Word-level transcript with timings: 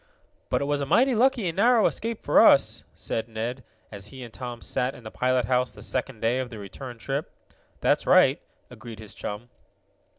"But 0.49 0.61
it 0.61 0.65
was 0.65 0.81
a 0.81 0.87
mighty 0.87 1.13
lucky 1.13 1.47
and 1.47 1.55
narrow 1.57 1.85
escape 1.85 2.23
for 2.23 2.43
us," 2.43 2.85
said 2.95 3.29
Ned, 3.29 3.63
as 3.91 4.07
he 4.07 4.23
and 4.23 4.33
Tom 4.33 4.59
sat 4.59 4.95
in 4.95 5.03
the 5.03 5.11
pilot 5.11 5.45
house 5.45 5.69
the 5.71 5.83
second 5.83 6.21
day 6.21 6.39
of 6.39 6.49
the 6.49 6.57
return 6.57 6.97
trip. 6.97 7.29
"That's 7.81 8.07
right," 8.07 8.41
agreed 8.71 8.97
his 8.97 9.13
chum. 9.13 9.51